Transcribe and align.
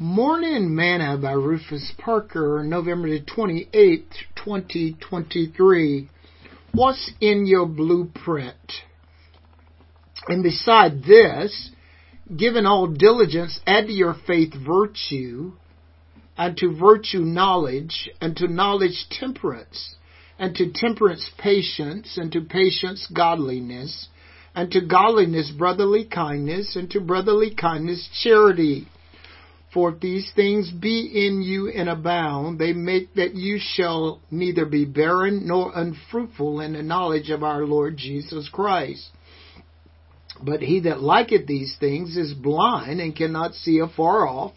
Morning 0.00 0.76
Manna 0.76 1.18
by 1.18 1.32
Rufus 1.32 1.92
Parker, 1.98 2.62
November 2.64 3.08
the 3.08 3.20
28th, 3.20 4.12
2023. 4.36 6.08
What's 6.70 7.10
in 7.20 7.46
your 7.46 7.66
blueprint? 7.66 8.54
And 10.28 10.44
beside 10.44 11.02
this, 11.02 11.72
given 12.36 12.64
all 12.64 12.86
diligence, 12.86 13.58
add 13.66 13.88
to 13.88 13.92
your 13.92 14.14
faith 14.24 14.54
virtue, 14.54 15.54
and 16.36 16.56
to 16.58 16.76
virtue 16.78 17.18
knowledge, 17.18 18.08
and 18.20 18.36
to 18.36 18.46
knowledge 18.46 19.06
temperance, 19.10 19.96
and 20.38 20.54
to 20.54 20.70
temperance 20.72 21.28
patience, 21.38 22.16
and 22.16 22.30
to 22.30 22.42
patience 22.42 23.08
godliness, 23.12 24.06
and 24.54 24.70
to 24.70 24.80
godliness 24.80 25.50
brotherly 25.50 26.04
kindness, 26.04 26.76
and 26.76 26.88
to 26.92 27.00
brotherly 27.00 27.52
kindness 27.52 28.08
charity. 28.22 28.86
For 29.78 29.90
if 29.90 30.00
these 30.00 30.32
things 30.34 30.72
be 30.72 31.28
in 31.28 31.40
you 31.40 31.68
and 31.68 31.88
abound, 31.88 32.58
they 32.58 32.72
make 32.72 33.14
that 33.14 33.36
you 33.36 33.60
shall 33.60 34.20
neither 34.28 34.66
be 34.66 34.84
barren 34.84 35.46
nor 35.46 35.70
unfruitful 35.72 36.60
in 36.60 36.72
the 36.72 36.82
knowledge 36.82 37.30
of 37.30 37.44
our 37.44 37.64
Lord 37.64 37.96
Jesus 37.96 38.48
Christ. 38.48 39.06
But 40.42 40.62
he 40.62 40.80
that 40.80 41.00
liketh 41.00 41.46
these 41.46 41.76
things 41.78 42.16
is 42.16 42.34
blind 42.34 43.00
and 43.00 43.14
cannot 43.14 43.54
see 43.54 43.78
afar 43.78 44.26
off, 44.26 44.54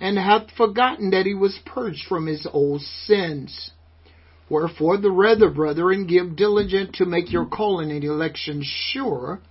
and 0.00 0.16
hath 0.16 0.50
forgotten 0.52 1.10
that 1.10 1.26
he 1.26 1.34
was 1.34 1.60
purged 1.66 2.06
from 2.08 2.24
his 2.24 2.46
old 2.50 2.80
sins. 2.80 3.72
Wherefore 4.48 4.96
the 4.96 5.10
rather, 5.10 5.50
brethren, 5.50 6.06
give 6.06 6.34
diligent 6.34 6.94
to 6.94 7.04
make 7.04 7.30
your 7.30 7.44
calling 7.44 7.90
and 7.90 8.02
election 8.02 8.62
sure, 8.64 9.42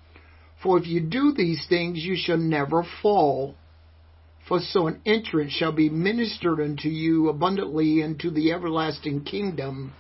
for 0.64 0.80
if 0.80 0.88
you 0.88 1.00
do 1.00 1.32
these 1.32 1.64
things, 1.70 2.04
you 2.04 2.16
shall 2.18 2.38
never 2.38 2.84
fall. 3.04 3.54
For 4.48 4.60
so 4.60 4.86
an 4.86 5.02
entrance 5.08 5.54
shall 5.54 5.72
be 5.72 5.90
ministered 5.90 6.60
unto 6.60 6.88
you 6.88 7.30
abundantly 7.30 8.02
into 8.02 8.30
the 8.30 8.52
everlasting 8.52 9.24
kingdom 9.24 9.94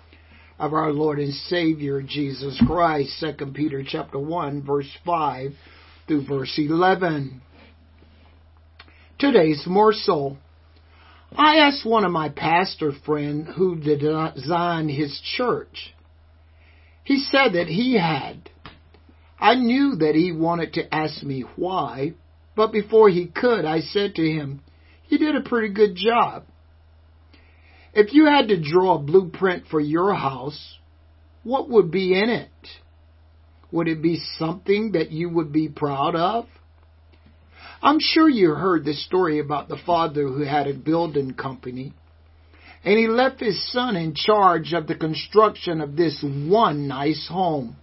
of 0.59 0.73
our 0.73 0.91
Lord 0.91 1.19
and 1.19 1.33
Savior 1.33 2.03
Jesus 2.03 2.61
Christ. 2.67 3.23
2 3.39 3.47
Peter 3.47 3.83
chapter 3.83 4.19
1 4.19 4.61
verse 4.63 4.89
5 5.03 5.51
through 6.07 6.27
verse 6.27 6.53
11. 6.59 7.41
Today's 9.17 9.63
morsel. 9.65 10.37
I 11.35 11.57
asked 11.57 11.85
one 11.85 12.05
of 12.05 12.11
my 12.11 12.29
pastor 12.29 12.91
friends 13.03 13.49
who 13.57 13.75
designed 13.77 14.91
his 14.91 15.19
church. 15.35 15.93
He 17.03 17.17
said 17.17 17.53
that 17.53 17.67
he 17.67 17.97
had. 17.97 18.49
I 19.39 19.55
knew 19.55 19.95
that 19.95 20.13
he 20.13 20.31
wanted 20.31 20.73
to 20.73 20.93
ask 20.93 21.23
me 21.23 21.45
why, 21.55 22.13
but 22.55 22.71
before 22.71 23.09
he 23.09 23.27
could, 23.27 23.65
I 23.65 23.81
said 23.81 24.15
to 24.15 24.23
him, 24.23 24.61
You 25.07 25.17
did 25.17 25.35
a 25.35 25.41
pretty 25.41 25.73
good 25.73 25.95
job. 25.95 26.43
If 27.93 28.13
you 28.13 28.25
had 28.25 28.49
to 28.49 28.61
draw 28.61 28.95
a 28.95 28.99
blueprint 28.99 29.67
for 29.67 29.79
your 29.79 30.13
house, 30.13 30.77
what 31.43 31.69
would 31.69 31.91
be 31.91 32.13
in 32.19 32.29
it? 32.29 32.49
Would 33.71 33.87
it 33.87 34.01
be 34.01 34.19
something 34.37 34.93
that 34.93 35.11
you 35.11 35.29
would 35.29 35.51
be 35.51 35.69
proud 35.69 36.15
of? 36.15 36.45
I'm 37.81 37.99
sure 37.99 38.29
you 38.29 38.51
heard 38.51 38.83
the 38.83 38.93
story 38.93 39.39
about 39.39 39.67
the 39.67 39.77
father 39.85 40.27
who 40.27 40.43
had 40.43 40.67
a 40.67 40.73
building 40.73 41.33
company, 41.33 41.93
and 42.83 42.97
he 42.97 43.07
left 43.07 43.39
his 43.39 43.71
son 43.71 43.95
in 43.95 44.15
charge 44.15 44.73
of 44.73 44.87
the 44.87 44.95
construction 44.95 45.81
of 45.81 45.95
this 45.95 46.23
one 46.23 46.87
nice 46.87 47.27
home. 47.29 47.75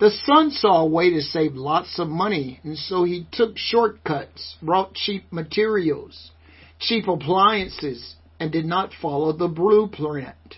The 0.00 0.10
son 0.24 0.50
saw 0.50 0.80
a 0.80 0.86
way 0.86 1.10
to 1.10 1.20
save 1.20 1.56
lots 1.56 1.98
of 1.98 2.08
money, 2.08 2.58
and 2.64 2.78
so 2.78 3.04
he 3.04 3.26
took 3.30 3.58
shortcuts, 3.58 4.56
brought 4.62 4.94
cheap 4.94 5.30
materials, 5.30 6.30
cheap 6.78 7.06
appliances, 7.06 8.14
and 8.40 8.50
did 8.50 8.64
not 8.64 8.94
follow 8.94 9.32
the 9.32 9.46
blueprint. 9.46 10.56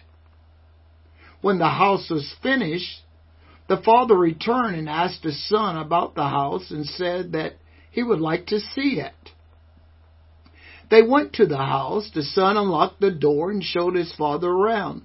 When 1.40 1.58
the 1.58 1.70
house 1.70 2.08
was 2.08 2.32
finished, 2.40 3.00
the 3.68 3.78
father 3.78 4.16
returned 4.16 4.76
and 4.76 4.88
asked 4.88 5.24
the 5.24 5.32
son 5.32 5.76
about 5.76 6.14
the 6.14 6.28
house 6.28 6.70
and 6.70 6.86
said 6.86 7.32
that 7.32 7.54
he 7.90 8.04
would 8.04 8.20
like 8.20 8.46
to 8.46 8.60
see 8.60 9.00
it. 9.00 9.32
They 10.88 11.02
went 11.02 11.32
to 11.34 11.46
the 11.46 11.56
house. 11.56 12.08
The 12.14 12.22
son 12.22 12.56
unlocked 12.56 13.00
the 13.00 13.10
door 13.10 13.50
and 13.50 13.64
showed 13.64 13.96
his 13.96 14.14
father 14.14 14.50
around. 14.50 15.02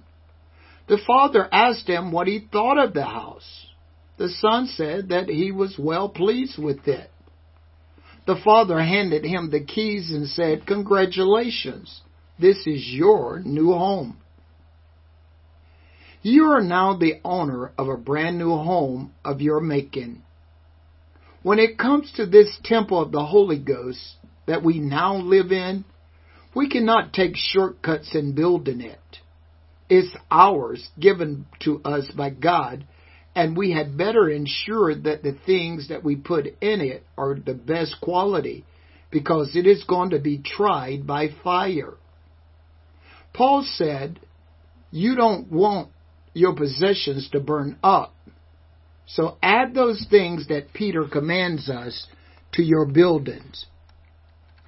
The 0.86 0.98
father 0.98 1.48
asked 1.50 1.88
him 1.88 2.12
what 2.12 2.28
he 2.28 2.38
thought 2.52 2.78
of 2.78 2.94
the 2.94 3.04
house. 3.04 3.67
The 4.18 4.28
son 4.28 4.66
said 4.66 5.08
that 5.08 5.28
he 5.28 5.52
was 5.52 5.78
well 5.78 6.08
pleased 6.08 6.58
with 6.58 6.86
it. 6.88 7.10
The 8.26 8.36
father 8.44 8.80
handed 8.80 9.24
him 9.24 9.50
the 9.50 9.64
keys 9.64 10.10
and 10.10 10.28
said, 10.28 10.66
Congratulations, 10.66 12.02
this 12.38 12.66
is 12.66 12.86
your 12.86 13.40
new 13.40 13.72
home. 13.72 14.18
You 16.20 16.46
are 16.46 16.62
now 16.62 16.96
the 16.96 17.20
owner 17.24 17.72
of 17.78 17.88
a 17.88 17.96
brand 17.96 18.38
new 18.38 18.50
home 18.50 19.12
of 19.24 19.40
your 19.40 19.60
making. 19.60 20.22
When 21.42 21.60
it 21.60 21.78
comes 21.78 22.12
to 22.16 22.26
this 22.26 22.58
temple 22.64 23.00
of 23.00 23.12
the 23.12 23.24
Holy 23.24 23.58
Ghost 23.58 24.16
that 24.46 24.64
we 24.64 24.80
now 24.80 25.16
live 25.16 25.52
in, 25.52 25.84
we 26.54 26.68
cannot 26.68 27.12
take 27.12 27.36
shortcuts 27.36 28.14
in 28.14 28.34
building 28.34 28.80
it. 28.80 28.98
It's 29.88 30.14
ours, 30.30 30.88
given 30.98 31.46
to 31.60 31.80
us 31.84 32.10
by 32.10 32.30
God, 32.30 32.84
and 33.38 33.56
we 33.56 33.70
had 33.70 33.96
better 33.96 34.28
ensure 34.28 34.92
that 34.92 35.22
the 35.22 35.38
things 35.46 35.90
that 35.90 36.02
we 36.02 36.16
put 36.16 36.46
in 36.60 36.80
it 36.80 37.04
are 37.16 37.36
the 37.36 37.54
best 37.54 37.94
quality 38.02 38.64
because 39.12 39.54
it 39.54 39.64
is 39.64 39.84
going 39.84 40.10
to 40.10 40.18
be 40.18 40.42
tried 40.44 41.06
by 41.06 41.28
fire. 41.44 41.94
Paul 43.32 43.64
said, 43.64 44.18
You 44.90 45.14
don't 45.14 45.52
want 45.52 45.90
your 46.34 46.56
possessions 46.56 47.28
to 47.30 47.38
burn 47.38 47.78
up. 47.80 48.12
So 49.06 49.38
add 49.40 49.72
those 49.72 50.04
things 50.10 50.48
that 50.48 50.72
Peter 50.74 51.04
commands 51.04 51.70
us 51.70 52.08
to 52.54 52.62
your 52.64 52.86
buildings. 52.86 53.66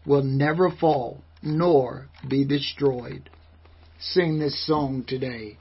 Will 0.07 0.23
never 0.23 0.71
fall 0.71 1.25
nor 1.43 2.07
be 2.29 2.45
destroyed. 2.45 3.31
Sing 3.99 4.39
this 4.39 4.65
song 4.65 5.05
today. 5.09 5.59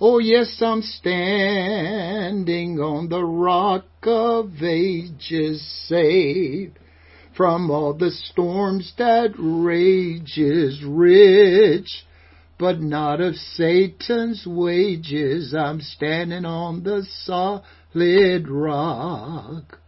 Oh 0.00 0.18
yes, 0.18 0.60
I'm 0.60 0.82
standing 0.82 2.80
on 2.80 3.08
the 3.08 3.24
rock 3.24 3.86
of 4.02 4.60
ages 4.60 5.64
saved 5.86 6.80
from 7.36 7.70
all 7.70 7.94
the 7.94 8.10
storms 8.10 8.92
that 8.98 9.34
rages 9.38 10.82
rich, 10.84 12.04
but 12.58 12.80
not 12.80 13.20
of 13.20 13.36
Satan's 13.36 14.44
wages. 14.44 15.54
I'm 15.54 15.80
standing 15.80 16.44
on 16.44 16.82
the 16.82 17.06
solid 17.24 18.48
rock. 18.48 19.78